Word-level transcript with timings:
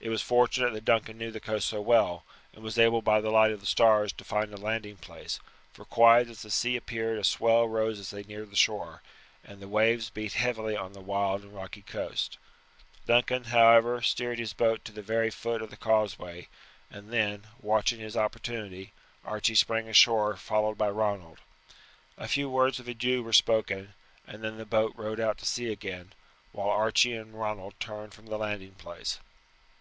It 0.00 0.10
was 0.10 0.22
fortunate 0.22 0.72
that 0.72 0.84
Duncan 0.84 1.18
knew 1.18 1.32
the 1.32 1.40
coast 1.40 1.66
so 1.68 1.80
well, 1.82 2.24
and 2.54 2.62
was 2.62 2.78
able 2.78 3.02
by 3.02 3.20
the 3.20 3.32
light 3.32 3.50
of 3.50 3.58
the 3.58 3.66
stars 3.66 4.12
to 4.12 4.22
find 4.24 4.54
a 4.54 4.56
landing 4.56 4.96
place, 4.96 5.40
for 5.72 5.84
quiet 5.84 6.28
as 6.28 6.40
the 6.42 6.50
sea 6.52 6.76
appeared 6.76 7.18
a 7.18 7.24
swell 7.24 7.66
rose 7.68 7.98
as 7.98 8.10
they 8.10 8.22
neared 8.22 8.50
the 8.52 8.56
shore, 8.56 9.02
and 9.42 9.60
the 9.60 9.66
waves 9.66 10.08
beat 10.08 10.34
heavily 10.34 10.76
on 10.76 10.92
the 10.92 11.00
wild 11.00 11.42
and 11.42 11.52
rocky 11.52 11.82
coast. 11.82 12.38
Duncan, 13.06 13.44
however, 13.44 14.00
steered 14.00 14.38
his 14.38 14.52
boat 14.52 14.84
to 14.84 14.92
the 14.92 15.02
very 15.02 15.30
foot 15.30 15.60
of 15.60 15.68
the 15.68 15.76
Causeway, 15.76 16.46
and 16.88 17.12
then, 17.12 17.48
watching 17.60 17.98
his 17.98 18.16
opportunity, 18.16 18.92
Archie 19.24 19.56
sprang 19.56 19.88
ashore 19.88 20.36
followed 20.36 20.78
by 20.78 20.88
Ronald. 20.88 21.38
A 22.16 22.28
few 22.28 22.48
words 22.48 22.78
of 22.78 22.86
adieu 22.86 23.24
were 23.24 23.32
spoken, 23.32 23.94
and 24.28 24.44
then 24.44 24.58
the 24.58 24.64
boat 24.64 24.94
rowed 24.94 25.18
out 25.18 25.38
to 25.38 25.44
sea 25.44 25.72
again, 25.72 26.12
while 26.52 26.70
Archie 26.70 27.16
and 27.16 27.34
Ronald 27.38 27.74
turned 27.80 28.00
away 28.06 28.10
from 28.12 28.26
the 28.26 28.38
landing 28.38 28.74
place. 28.76 29.18